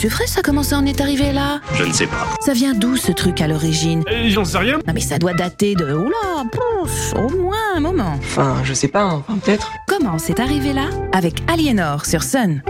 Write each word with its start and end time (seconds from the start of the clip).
C'est 0.00 0.08
vrai, 0.08 0.26
ça 0.26 0.40
comment 0.42 0.62
ça 0.62 0.78
en 0.78 0.86
est 0.86 0.98
arrivé 1.02 1.30
là 1.30 1.60
Je 1.74 1.84
ne 1.84 1.92
sais 1.92 2.06
pas. 2.06 2.26
Ça 2.40 2.54
vient 2.54 2.72
d'où 2.72 2.96
ce 2.96 3.12
truc 3.12 3.42
à 3.42 3.46
l'origine 3.48 4.02
Euh, 4.10 4.28
J'en 4.30 4.46
sais 4.46 4.56
rien. 4.56 4.78
Non 4.86 4.94
mais 4.94 5.00
ça 5.00 5.18
doit 5.18 5.34
dater 5.34 5.74
de... 5.74 5.92
Oula, 5.94 6.44
pouf, 6.50 7.12
au 7.14 7.28
moins 7.36 7.74
un 7.76 7.80
moment. 7.80 8.14
Enfin, 8.18 8.56
je 8.64 8.72
sais 8.72 8.88
pas, 8.88 9.02
hein. 9.02 9.22
Enfin, 9.28 9.38
peut-être. 9.38 9.70
Comment 9.86 10.16
c'est 10.18 10.40
arrivé 10.40 10.72
là 10.72 10.86
Avec 11.12 11.42
Aliénor 11.50 12.06
sur 12.06 12.22
Sun. 12.22 12.62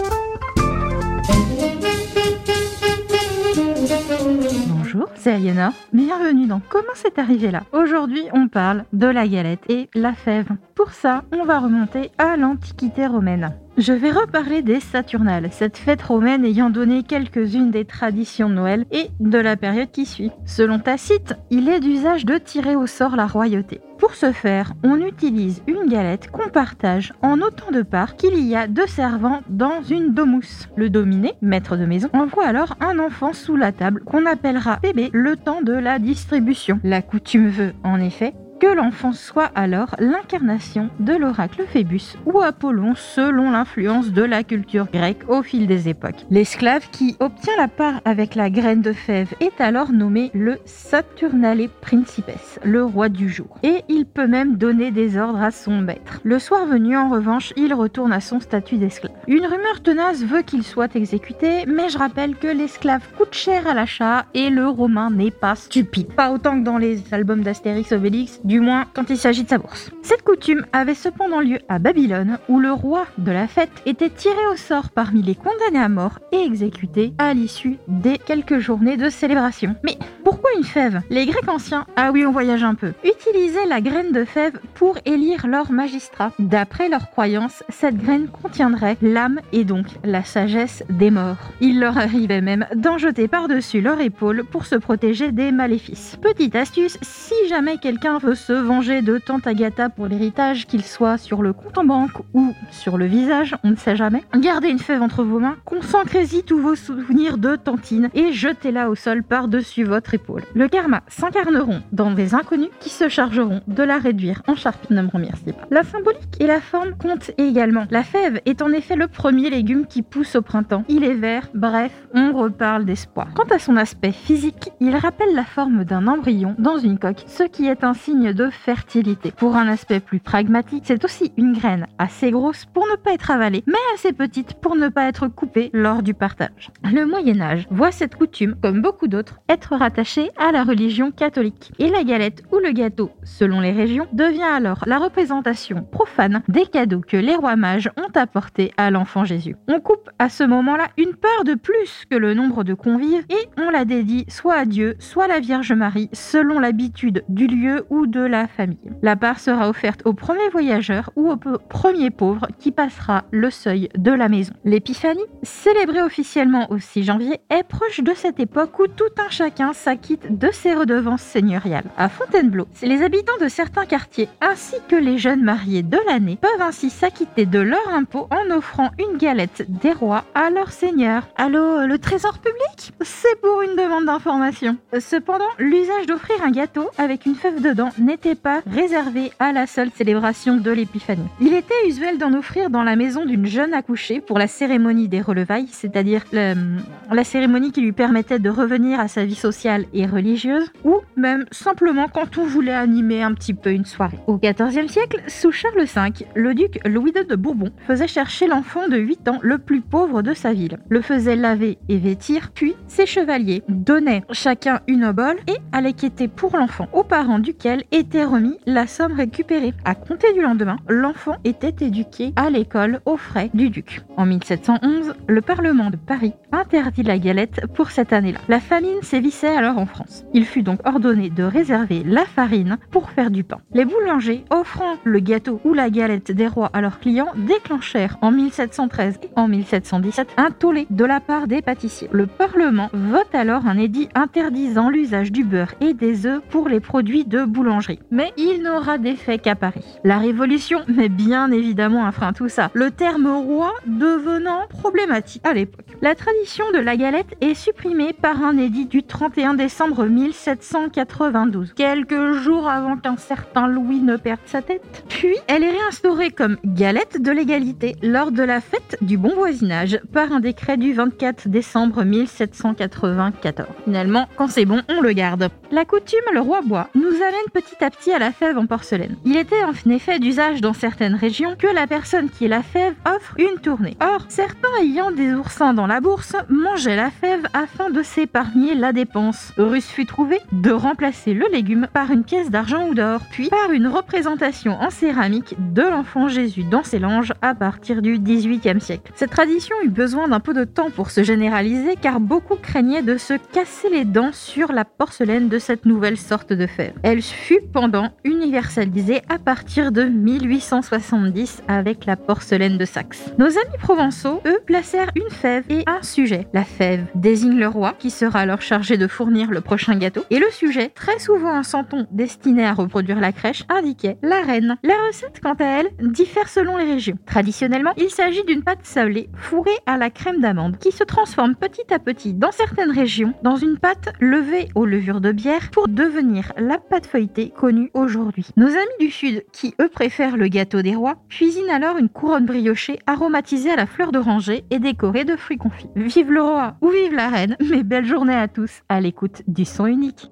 Bonjour, 4.66 5.06
c'est 5.14 5.32
Aliénor. 5.32 5.70
Bienvenue 5.92 6.46
dans 6.48 6.60
Comment 6.68 6.94
c'est 6.94 7.18
arrivé 7.20 7.52
là. 7.52 7.62
Aujourd'hui, 7.72 8.24
on 8.34 8.48
parle 8.48 8.84
de 8.92 9.06
la 9.06 9.28
galette 9.28 9.62
et 9.68 9.88
la 9.94 10.14
fève. 10.14 10.48
Pour 10.74 10.90
ça, 10.90 11.22
on 11.32 11.44
va 11.44 11.60
remonter 11.60 12.10
à 12.18 12.36
l'Antiquité 12.36 13.06
romaine. 13.06 13.54
Je 13.80 13.94
vais 13.94 14.10
reparler 14.10 14.60
des 14.60 14.78
Saturnales, 14.78 15.48
cette 15.52 15.78
fête 15.78 16.02
romaine 16.02 16.44
ayant 16.44 16.68
donné 16.68 17.02
quelques-unes 17.02 17.70
des 17.70 17.86
traditions 17.86 18.50
de 18.50 18.54
Noël 18.54 18.84
et 18.90 19.08
de 19.20 19.38
la 19.38 19.56
période 19.56 19.90
qui 19.90 20.04
suit. 20.04 20.30
Selon 20.44 20.78
Tacite, 20.78 21.32
il 21.48 21.66
est 21.66 21.80
d'usage 21.80 22.26
de 22.26 22.36
tirer 22.36 22.76
au 22.76 22.86
sort 22.86 23.16
la 23.16 23.26
royauté. 23.26 23.80
Pour 23.96 24.14
ce 24.16 24.32
faire, 24.32 24.74
on 24.84 24.96
utilise 24.96 25.62
une 25.66 25.88
galette 25.88 26.30
qu'on 26.30 26.50
partage 26.50 27.14
en 27.22 27.40
autant 27.40 27.70
de 27.70 27.80
parts 27.80 28.16
qu'il 28.16 28.38
y 28.46 28.54
a 28.54 28.66
de 28.66 28.82
servants 28.86 29.40
dans 29.48 29.80
une 29.82 30.12
domus. 30.12 30.68
Le 30.76 30.90
dominé, 30.90 31.32
maître 31.40 31.78
de 31.78 31.86
maison, 31.86 32.10
envoie 32.12 32.44
alors 32.44 32.76
un 32.80 32.98
enfant 32.98 33.32
sous 33.32 33.56
la 33.56 33.72
table 33.72 34.02
qu'on 34.04 34.26
appellera 34.26 34.76
bébé 34.82 35.08
le 35.14 35.36
temps 35.36 35.62
de 35.62 35.72
la 35.72 35.98
distribution. 35.98 36.80
La 36.84 37.00
coutume 37.00 37.48
veut, 37.48 37.72
en 37.82 37.98
effet, 37.98 38.34
que 38.60 38.66
l'enfant 38.66 39.12
soit 39.12 39.50
alors 39.54 39.96
l'incarnation 39.98 40.90
de 41.00 41.14
l'oracle 41.14 41.64
Phébus 41.66 42.16
ou 42.26 42.40
Apollon 42.40 42.94
selon 42.94 43.50
l'influence 43.50 44.12
de 44.12 44.22
la 44.22 44.44
culture 44.44 44.86
grecque 44.92 45.28
au 45.28 45.42
fil 45.42 45.66
des 45.66 45.88
époques. 45.88 46.26
L'esclave 46.30 46.88
qui 46.90 47.16
obtient 47.20 47.56
la 47.56 47.68
part 47.68 48.02
avec 48.04 48.34
la 48.34 48.50
graine 48.50 48.82
de 48.82 48.92
fève 48.92 49.32
est 49.40 49.60
alors 49.60 49.92
nommé 49.92 50.30
le 50.34 50.58
Saturnale 50.66 51.68
Principes, 51.80 52.30
le 52.62 52.84
roi 52.84 53.08
du 53.08 53.30
jour. 53.30 53.58
Et 53.62 53.82
il 53.88 54.04
peut 54.04 54.26
même 54.26 54.56
donner 54.56 54.90
des 54.90 55.16
ordres 55.16 55.42
à 55.42 55.50
son 55.50 55.80
maître. 55.80 56.20
Le 56.22 56.38
soir 56.38 56.66
venu, 56.66 56.96
en 56.96 57.08
revanche, 57.08 57.54
il 57.56 57.72
retourne 57.72 58.12
à 58.12 58.20
son 58.20 58.40
statut 58.40 58.76
d'esclave. 58.76 59.14
Une 59.26 59.46
rumeur 59.46 59.80
tenace 59.82 60.22
veut 60.22 60.42
qu'il 60.42 60.64
soit 60.64 60.94
exécuté, 60.96 61.64
mais 61.66 61.88
je 61.88 61.96
rappelle 61.96 62.36
que 62.36 62.46
l'esclave 62.46 63.08
coûte 63.16 63.34
cher 63.34 63.66
à 63.66 63.72
l'achat 63.72 64.26
et 64.34 64.50
le 64.50 64.68
romain 64.68 65.10
n'est 65.10 65.30
pas 65.30 65.54
stupide. 65.54 66.12
Pas 66.12 66.30
autant 66.30 66.58
que 66.60 66.64
dans 66.64 66.78
les 66.78 67.02
albums 67.14 67.42
d'Astérix 67.42 67.92
Obélix, 67.92 68.40
du 68.50 68.60
moins 68.60 68.84
quand 68.94 69.08
il 69.10 69.16
s'agit 69.16 69.44
de 69.44 69.48
sa 69.48 69.58
bourse. 69.58 69.90
Cette 70.02 70.22
coutume 70.22 70.66
avait 70.72 70.94
cependant 70.94 71.40
lieu 71.40 71.60
à 71.68 71.78
Babylone, 71.78 72.38
où 72.48 72.58
le 72.58 72.72
roi 72.72 73.06
de 73.16 73.30
la 73.30 73.46
fête 73.46 73.70
était 73.86 74.10
tiré 74.10 74.44
au 74.52 74.56
sort 74.56 74.90
parmi 74.90 75.22
les 75.22 75.36
condamnés 75.36 75.78
à 75.78 75.88
mort 75.88 76.18
et 76.32 76.42
exécuté 76.42 77.12
à 77.18 77.32
l'issue 77.32 77.78
des 77.86 78.18
quelques 78.18 78.58
journées 78.58 78.96
de 78.96 79.08
célébration. 79.08 79.76
Mais 79.84 79.96
pourquoi 80.24 80.50
une 80.56 80.64
fève? 80.64 81.00
Les 81.10 81.26
Grecs 81.26 81.48
anciens, 81.48 81.86
ah 81.94 82.10
oui 82.12 82.26
on 82.26 82.32
voyage 82.32 82.64
un 82.64 82.74
peu, 82.74 82.92
utilisaient 83.04 83.66
la 83.66 83.80
graine 83.80 84.10
de 84.10 84.24
fève 84.24 84.58
pour 84.74 84.98
élire 85.04 85.46
leurs 85.46 85.70
magistrats. 85.70 86.32
D'après 86.40 86.88
leurs 86.88 87.10
croyances, 87.10 87.62
cette 87.68 87.98
graine 87.98 88.26
contiendrait 88.28 88.96
l'âme 89.00 89.38
et 89.52 89.64
donc 89.64 89.86
la 90.02 90.24
sagesse 90.24 90.82
des 90.90 91.12
morts. 91.12 91.38
Il 91.60 91.78
leur 91.78 91.96
arrivait 91.98 92.40
même 92.40 92.66
d'en 92.74 92.98
jeter 92.98 93.28
par-dessus 93.28 93.80
leur 93.80 94.00
épaule 94.00 94.42
pour 94.44 94.66
se 94.66 94.74
protéger 94.74 95.30
des 95.30 95.52
maléfices. 95.52 96.18
Petite 96.20 96.56
astuce, 96.56 96.98
si 97.00 97.34
jamais 97.48 97.78
quelqu'un 97.78 98.18
veut 98.18 98.34
se 98.40 98.52
venger 98.52 99.02
de 99.02 99.18
Tante 99.18 99.46
Agatha 99.46 99.90
pour 99.90 100.06
l'héritage, 100.06 100.66
qu'il 100.66 100.82
soit 100.82 101.18
sur 101.18 101.42
le 101.42 101.52
compte 101.52 101.76
en 101.76 101.84
banque 101.84 102.18
ou 102.32 102.54
sur 102.70 102.96
le 102.96 103.04
visage, 103.04 103.54
on 103.64 103.70
ne 103.70 103.76
sait 103.76 103.96
jamais. 103.96 104.24
Gardez 104.34 104.68
une 104.68 104.78
fève 104.78 105.02
entre 105.02 105.22
vos 105.22 105.38
mains, 105.38 105.56
concentrez-y 105.64 106.42
tous 106.42 106.58
vos 106.58 106.74
souvenirs 106.74 107.36
de 107.36 107.56
Tantine 107.56 108.08
et 108.14 108.32
jetez-la 108.32 108.88
au 108.88 108.94
sol 108.94 109.22
par-dessus 109.22 109.84
votre 109.84 110.14
épaule. 110.14 110.44
Le 110.54 110.68
karma 110.68 111.02
s'incarneront 111.08 111.82
dans 111.92 112.10
des 112.12 112.34
inconnus 112.34 112.70
qui 112.80 112.88
se 112.88 113.08
chargeront 113.08 113.60
de 113.68 113.82
la 113.82 113.98
réduire 113.98 114.42
en 114.46 114.56
charpie. 114.56 114.92
Ne 114.92 115.02
me 115.02 115.08
pas. 115.08 115.66
La 115.70 115.82
symbolique 115.82 116.40
et 116.40 116.46
la 116.46 116.60
forme 116.60 116.94
comptent 116.96 117.32
également. 117.36 117.86
La 117.90 118.02
fève 118.02 118.40
est 118.46 118.62
en 118.62 118.72
effet 118.72 118.96
le 118.96 119.06
premier 119.06 119.50
légume 119.50 119.86
qui 119.86 120.02
pousse 120.02 120.34
au 120.36 120.42
printemps. 120.42 120.84
Il 120.88 121.04
est 121.04 121.14
vert, 121.14 121.48
bref, 121.54 121.92
on 122.14 122.32
reparle 122.32 122.86
d'espoir. 122.86 123.28
Quant 123.34 123.54
à 123.54 123.58
son 123.58 123.76
aspect 123.76 124.12
physique, 124.12 124.70
il 124.80 124.96
rappelle 124.96 125.34
la 125.34 125.44
forme 125.44 125.84
d'un 125.84 126.06
embryon 126.06 126.54
dans 126.58 126.78
une 126.78 126.98
coque, 126.98 127.24
ce 127.26 127.42
qui 127.42 127.66
est 127.66 127.84
un 127.84 127.94
signe 127.94 128.29
de 128.32 128.50
fertilité. 128.50 129.32
Pour 129.36 129.56
un 129.56 129.68
aspect 129.68 130.00
plus 130.00 130.20
pragmatique, 130.20 130.84
c'est 130.86 131.04
aussi 131.04 131.32
une 131.36 131.52
graine 131.52 131.86
assez 131.98 132.30
grosse 132.30 132.64
pour 132.66 132.86
ne 132.86 132.96
pas 132.96 133.12
être 133.12 133.30
avalée, 133.30 133.64
mais 133.66 133.74
assez 133.94 134.12
petite 134.12 134.54
pour 134.54 134.76
ne 134.76 134.88
pas 134.88 135.08
être 135.08 135.28
coupée 135.28 135.70
lors 135.72 136.02
du 136.02 136.14
partage. 136.14 136.70
Le 136.84 137.06
Moyen 137.06 137.40
Âge 137.40 137.66
voit 137.70 137.92
cette 137.92 138.14
coutume, 138.14 138.56
comme 138.62 138.82
beaucoup 138.82 139.08
d'autres, 139.08 139.40
être 139.48 139.76
rattachée 139.76 140.30
à 140.36 140.52
la 140.52 140.64
religion 140.64 141.10
catholique. 141.10 141.72
Et 141.78 141.88
la 141.88 142.04
galette 142.04 142.42
ou 142.52 142.58
le 142.58 142.72
gâteau, 142.72 143.10
selon 143.24 143.60
les 143.60 143.72
régions, 143.72 144.06
devient 144.12 144.42
alors 144.42 144.84
la 144.86 144.98
représentation 144.98 145.82
profane 145.82 146.42
des 146.48 146.66
cadeaux 146.66 147.02
que 147.06 147.16
les 147.16 147.36
rois 147.36 147.56
mages 147.56 147.90
ont 147.96 148.18
apportés 148.18 148.72
à 148.76 148.90
l'enfant 148.90 149.24
Jésus. 149.24 149.56
On 149.68 149.80
coupe 149.80 150.10
à 150.18 150.28
ce 150.28 150.44
moment-là 150.44 150.88
une 150.96 151.14
part 151.14 151.44
de 151.44 151.54
plus 151.54 152.04
que 152.10 152.16
le 152.16 152.34
nombre 152.34 152.64
de 152.64 152.74
convives 152.74 153.24
et 153.28 153.48
on 153.58 153.70
la 153.70 153.84
dédie 153.84 154.24
soit 154.28 154.54
à 154.54 154.64
Dieu, 154.64 154.96
soit 154.98 155.24
à 155.24 155.28
la 155.28 155.40
Vierge 155.40 155.72
Marie, 155.72 156.08
selon 156.12 156.58
l'habitude 156.58 157.24
du 157.28 157.46
lieu 157.46 157.86
ou 157.90 158.06
de 158.06 158.19
la 158.20 158.46
famille. 158.46 158.78
La 159.02 159.16
part 159.16 159.40
sera 159.40 159.68
offerte 159.68 160.02
au 160.04 160.12
premier 160.12 160.48
voyageur 160.50 161.10
ou 161.16 161.30
au 161.30 161.36
premier 161.36 162.10
pauvre 162.10 162.48
qui 162.58 162.72
passera 162.72 163.24
le 163.30 163.50
seuil 163.50 163.88
de 163.96 164.12
la 164.12 164.28
maison. 164.28 164.52
L'épiphanie, 164.64 165.20
célébrée 165.42 166.02
officiellement 166.02 166.70
au 166.70 166.78
6 166.78 167.04
janvier, 167.04 167.40
est 167.50 167.62
proche 167.62 168.00
de 168.00 168.12
cette 168.14 168.40
époque 168.40 168.78
où 168.78 168.86
tout 168.86 169.04
un 169.18 169.30
chacun 169.30 169.72
s'acquitte 169.72 170.38
de 170.38 170.50
ses 170.52 170.74
redevances 170.74 171.22
seigneuriales. 171.22 171.90
À 171.96 172.08
Fontainebleau, 172.08 172.66
les 172.82 173.02
habitants 173.02 173.32
de 173.40 173.48
certains 173.48 173.86
quartiers 173.86 174.28
ainsi 174.40 174.76
que 174.88 174.96
les 174.96 175.18
jeunes 175.18 175.42
mariés 175.42 175.82
de 175.82 175.98
l'année 176.06 176.38
peuvent 176.40 176.62
ainsi 176.62 176.90
s'acquitter 176.90 177.46
de 177.46 177.58
leur 177.58 177.88
impôt 177.92 178.28
en 178.30 178.54
offrant 178.54 178.90
une 178.98 179.18
galette 179.18 179.64
des 179.68 179.92
rois 179.92 180.24
à 180.34 180.50
leur 180.50 180.72
seigneur. 180.72 181.28
Allô, 181.36 181.86
le 181.86 181.98
trésor 181.98 182.38
public? 182.38 182.92
C'est 183.00 183.40
pour 183.40 183.62
une 183.62 183.76
demande 183.76 184.06
d'information. 184.06 184.76
Cependant, 184.98 185.44
l'usage 185.58 186.06
d'offrir 186.06 186.36
un 186.42 186.50
gâteau 186.50 186.88
avec 186.98 187.26
une 187.26 187.34
fève 187.34 187.62
dedans 187.62 187.90
n'était 188.00 188.34
pas 188.34 188.62
réservé 188.66 189.30
à 189.38 189.52
la 189.52 189.66
seule 189.66 189.90
célébration 189.90 190.56
de 190.56 190.70
l'épiphanie. 190.70 191.28
Il 191.40 191.54
était 191.54 191.74
usuel 191.86 192.18
d'en 192.18 192.34
offrir 192.34 192.70
dans 192.70 192.82
la 192.82 192.96
maison 192.96 193.24
d'une 193.24 193.46
jeune 193.46 193.74
accouchée 193.74 194.20
pour 194.20 194.38
la 194.38 194.46
cérémonie 194.46 195.08
des 195.08 195.20
relevailles, 195.20 195.68
c'est-à-dire 195.68 196.24
la 196.32 197.24
cérémonie 197.24 197.72
qui 197.72 197.80
lui 197.80 197.92
permettait 197.92 198.38
de 198.38 198.50
revenir 198.50 199.00
à 199.00 199.08
sa 199.08 199.24
vie 199.24 199.34
sociale 199.34 199.84
et 199.92 200.06
religieuse, 200.06 200.70
ou 200.84 200.96
même 201.16 201.44
simplement 201.50 202.08
quand 202.12 202.38
on 202.38 202.44
voulait 202.44 202.72
animer 202.74 203.22
un 203.22 203.34
petit 203.34 203.54
peu 203.54 203.70
une 203.70 203.84
soirée. 203.84 204.18
Au 204.26 204.38
XIVe 204.38 204.88
siècle, 204.88 205.22
sous 205.26 205.52
Charles 205.52 205.84
V, 205.84 206.26
le 206.34 206.54
duc 206.54 206.80
Louis 206.86 207.12
II 207.14 207.24
de 207.24 207.36
Bourbon 207.36 207.70
faisait 207.86 208.08
chercher 208.08 208.46
l'enfant 208.46 208.88
de 208.88 208.96
8 208.96 209.28
ans 209.28 209.38
le 209.42 209.58
plus 209.58 209.80
pauvre 209.80 210.22
de 210.22 210.34
sa 210.34 210.52
ville, 210.52 210.78
le 210.88 211.00
faisait 211.00 211.36
laver 211.36 211.78
et 211.88 211.98
vêtir, 211.98 212.50
puis 212.54 212.74
ses 212.86 213.06
chevaliers 213.06 213.62
donnaient 213.68 214.22
chacun 214.32 214.80
une 214.86 215.04
obole 215.04 215.38
et 215.46 215.56
allaient 215.72 215.92
quêter 215.92 216.28
pour 216.28 216.56
l'enfant, 216.56 216.88
aux 216.92 217.04
parents 217.04 217.38
duquel 217.38 217.84
était 217.92 218.24
remis 218.24 218.56
la 218.66 218.86
somme 218.86 219.12
récupérée. 219.12 219.74
À 219.84 219.94
compter 219.94 220.32
du 220.32 220.42
lendemain, 220.42 220.76
l'enfant 220.88 221.36
était 221.44 221.84
éduqué 221.84 222.32
à 222.36 222.50
l'école 222.50 223.00
aux 223.04 223.16
frais 223.16 223.50
du 223.54 223.70
duc. 223.70 224.02
En 224.16 224.26
1711, 224.26 225.14
le 225.26 225.40
Parlement 225.40 225.90
de 225.90 225.96
Paris 225.96 226.34
interdit 226.52 227.02
la 227.02 227.18
galette 227.18 227.66
pour 227.74 227.90
cette 227.90 228.12
année-là. 228.12 228.38
La 228.48 228.60
famine 228.60 229.02
sévissait 229.02 229.54
alors 229.54 229.78
en 229.78 229.86
France. 229.86 230.24
Il 230.34 230.44
fut 230.44 230.62
donc 230.62 230.80
ordonné 230.86 231.30
de 231.30 231.42
réserver 231.42 232.02
la 232.04 232.24
farine 232.24 232.78
pour 232.90 233.10
faire 233.10 233.30
du 233.30 233.44
pain. 233.44 233.58
Les 233.72 233.84
boulangers, 233.84 234.44
offrant 234.50 234.94
le 235.04 235.18
gâteau 235.20 235.60
ou 235.64 235.74
la 235.74 235.90
galette 235.90 236.32
des 236.32 236.46
rois 236.46 236.70
à 236.72 236.80
leurs 236.80 237.00
clients, 237.00 237.32
déclenchèrent 237.36 238.18
en 238.20 238.30
1713 238.30 239.18
et 239.22 239.30
en 239.36 239.48
1717 239.48 240.28
un 240.36 240.50
tollé 240.50 240.86
de 240.90 241.04
la 241.04 241.20
part 241.20 241.46
des 241.46 241.62
pâtissiers. 241.62 242.08
Le 242.12 242.26
Parlement 242.26 242.90
vote 242.92 243.34
alors 243.34 243.66
un 243.66 243.78
édit 243.78 244.08
interdisant 244.14 244.90
l'usage 244.90 245.32
du 245.32 245.44
beurre 245.44 245.74
et 245.80 245.94
des 245.94 246.26
œufs 246.26 246.42
pour 246.50 246.68
les 246.68 246.80
produits 246.80 247.24
de 247.24 247.44
boulangerie. 247.44 247.79
Mais 248.10 248.32
il 248.36 248.62
n'aura 248.62 248.98
d'effet 248.98 249.38
qu'à 249.38 249.54
Paris. 249.54 249.84
La 250.04 250.18
Révolution 250.18 250.80
met 250.88 251.08
bien 251.08 251.50
évidemment 251.50 252.06
un 252.06 252.12
frein 252.12 252.28
à 252.28 252.32
tout 252.32 252.48
ça, 252.48 252.70
le 252.74 252.90
terme 252.90 253.26
roi 253.26 253.72
devenant 253.86 254.66
problématique 254.68 255.46
à 255.46 255.52
l'époque. 255.52 255.84
La 256.02 256.14
tradition 256.14 256.64
de 256.72 256.78
la 256.78 256.96
galette 256.96 257.34
est 257.40 257.54
supprimée 257.54 258.12
par 258.12 258.42
un 258.42 258.56
édit 258.56 258.86
du 258.86 259.02
31 259.02 259.54
décembre 259.54 260.04
1792, 260.06 261.74
quelques 261.74 262.32
jours 262.32 262.68
avant 262.68 262.96
qu'un 262.96 263.16
certain 263.16 263.66
Louis 263.66 264.00
ne 264.00 264.16
perde 264.16 264.40
sa 264.46 264.62
tête. 264.62 265.04
Puis, 265.08 265.36
elle 265.46 265.62
est 265.62 265.70
réinstaurée 265.70 266.30
comme 266.30 266.56
galette 266.64 267.20
de 267.20 267.30
l'égalité 267.30 267.96
lors 268.02 268.32
de 268.32 268.42
la 268.42 268.60
fête 268.60 268.96
du 269.00 269.18
bon 269.18 269.34
voisinage 269.34 270.00
par 270.12 270.32
un 270.32 270.40
décret 270.40 270.76
du 270.76 270.92
24 270.92 271.48
décembre 271.48 272.04
1794. 272.04 273.68
Finalement, 273.84 274.26
quand 274.36 274.48
c'est 274.48 274.64
bon, 274.64 274.82
on 274.88 275.00
le 275.00 275.12
garde. 275.12 275.48
La 275.70 275.84
coutume, 275.84 276.18
le 276.32 276.40
roi 276.40 276.60
bois, 276.62 276.88
nous 276.94 277.14
amène 277.14 277.50
petit 277.52 277.69
petit 277.70 277.84
à 277.84 277.90
petit 277.90 278.12
à 278.12 278.18
la 278.18 278.32
fève 278.32 278.58
en 278.58 278.66
porcelaine. 278.66 279.16
Il 279.24 279.36
était 279.36 279.62
en 279.62 279.90
effet 279.90 280.18
d'usage 280.18 280.60
dans 280.60 280.72
certaines 280.72 281.14
régions 281.14 281.54
que 281.58 281.66
la 281.66 281.86
personne 281.86 282.28
qui 282.28 282.46
est 282.46 282.48
la 282.48 282.62
fève 282.62 282.94
offre 283.06 283.34
une 283.38 283.60
tournée. 283.60 283.96
Or, 284.00 284.24
certains 284.28 284.68
ayant 284.82 285.10
des 285.10 285.32
oursins 285.34 285.74
dans 285.74 285.86
la 285.86 286.00
bourse 286.00 286.34
mangeaient 286.48 286.96
la 286.96 287.10
fève 287.10 287.46
afin 287.52 287.90
de 287.90 288.02
s'épargner 288.02 288.74
la 288.74 288.92
dépense. 288.92 289.52
Russe 289.56 289.88
fut 289.88 290.06
trouvé 290.06 290.38
de 290.52 290.70
remplacer 290.70 291.34
le 291.34 291.46
légume 291.52 291.86
par 291.92 292.10
une 292.10 292.24
pièce 292.24 292.50
d'argent 292.50 292.88
ou 292.88 292.94
d'or, 292.94 293.20
puis 293.30 293.48
par 293.48 293.70
une 293.72 293.86
représentation 293.86 294.72
en 294.80 294.90
céramique 294.90 295.54
de 295.72 295.82
l'enfant 295.82 296.28
Jésus 296.28 296.64
dans 296.64 296.84
ses 296.84 296.98
langes 296.98 297.32
à 297.42 297.54
partir 297.54 298.02
du 298.02 298.18
XVIIIe 298.18 298.80
siècle. 298.80 299.12
Cette 299.14 299.30
tradition 299.30 299.76
eut 299.84 299.90
besoin 299.90 300.28
d'un 300.28 300.40
peu 300.40 300.54
de 300.54 300.64
temps 300.64 300.90
pour 300.90 301.10
se 301.10 301.22
généraliser 301.22 301.96
car 302.00 302.20
beaucoup 302.20 302.56
craignaient 302.56 303.02
de 303.02 303.16
se 303.16 303.34
casser 303.34 303.90
les 303.90 304.04
dents 304.04 304.32
sur 304.32 304.72
la 304.72 304.84
porcelaine 304.84 305.48
de 305.48 305.58
cette 305.58 305.86
nouvelle 305.86 306.18
sorte 306.18 306.52
de 306.52 306.66
fève. 306.66 306.94
Elle 307.02 307.22
fut 307.22 307.59
pendant 307.72 308.10
universalisée 308.24 309.22
à 309.28 309.38
partir 309.38 309.92
de 309.92 310.04
1870 310.04 311.62
avec 311.68 312.06
la 312.06 312.16
porcelaine 312.16 312.78
de 312.78 312.84
Saxe. 312.84 313.32
Nos 313.38 313.46
amis 313.46 313.78
provençaux, 313.78 314.40
eux, 314.46 314.60
placèrent 314.66 315.10
une 315.16 315.30
fève 315.30 315.64
et 315.68 315.84
un 315.86 316.02
sujet. 316.02 316.46
La 316.52 316.64
fève 316.64 317.06
désigne 317.14 317.58
le 317.58 317.68
roi 317.68 317.94
qui 317.98 318.10
sera 318.10 318.40
alors 318.40 318.62
chargé 318.62 318.96
de 318.96 319.06
fournir 319.06 319.50
le 319.50 319.60
prochain 319.60 319.96
gâteau 319.96 320.24
et 320.30 320.38
le 320.38 320.50
sujet, 320.50 320.88
très 320.88 321.18
souvent 321.18 321.54
un 321.54 321.62
santon 321.62 322.06
destiné 322.10 322.64
à 322.64 322.74
reproduire 322.74 323.20
la 323.20 323.32
crèche, 323.32 323.64
indiquait 323.68 324.18
la 324.22 324.42
reine. 324.42 324.76
La 324.82 324.94
recette, 325.06 325.40
quant 325.42 325.56
à 325.58 325.64
elle, 325.64 325.90
diffère 326.00 326.48
selon 326.48 326.76
les 326.76 326.84
régions. 326.84 327.18
Traditionnellement, 327.26 327.92
il 327.96 328.10
s'agit 328.10 328.44
d'une 328.44 328.62
pâte 328.62 328.84
sablée 328.84 329.28
fourrée 329.34 329.70
à 329.86 329.96
la 329.96 330.10
crème 330.10 330.40
d'amande 330.40 330.78
qui 330.78 330.92
se 330.92 331.04
transforme 331.04 331.54
petit 331.54 331.92
à 331.92 331.98
petit 331.98 332.34
dans 332.34 332.52
certaines 332.52 332.90
régions 332.90 333.34
dans 333.42 333.56
une 333.56 333.78
pâte 333.78 334.12
levée 334.20 334.68
aux 334.74 334.86
levures 334.86 335.20
de 335.20 335.32
bière 335.32 335.70
pour 335.70 335.88
devenir 335.88 336.52
la 336.56 336.78
pâte 336.78 337.06
feuilletée 337.06 337.49
connue 337.50 337.90
aujourd'hui. 337.94 338.46
Nos 338.56 338.68
amis 338.68 338.98
du 338.98 339.10
sud, 339.10 339.44
qui 339.52 339.74
eux 339.80 339.88
préfèrent 339.88 340.36
le 340.36 340.48
gâteau 340.48 340.82
des 340.82 340.94
rois, 340.94 341.16
cuisinent 341.28 341.70
alors 341.70 341.98
une 341.98 342.08
couronne 342.08 342.46
briochée 342.46 342.98
aromatisée 343.06 343.70
à 343.70 343.76
la 343.76 343.86
fleur 343.86 344.12
d'oranger 344.12 344.64
et 344.70 344.78
décorée 344.78 345.24
de 345.24 345.36
fruits 345.36 345.58
confits. 345.58 345.90
Vive 345.96 346.30
le 346.30 346.42
roi 346.42 346.76
ou 346.80 346.88
vive 346.88 347.14
la 347.14 347.28
reine, 347.28 347.56
mais 347.70 347.82
belle 347.82 348.06
journée 348.06 348.34
à 348.34 348.48
tous 348.48 348.82
à 348.88 349.00
l'écoute 349.00 349.42
du 349.46 349.64
son 349.64 349.86
unique. 349.86 350.30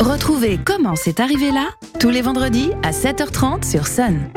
Retrouvez 0.00 0.58
Comment 0.64 0.96
c'est 0.96 1.20
arrivé 1.20 1.50
là 1.50 1.68
tous 1.98 2.10
les 2.10 2.22
vendredis 2.22 2.70
à 2.84 2.92
7h30 2.92 3.68
sur 3.68 3.88
Sun. 3.88 4.30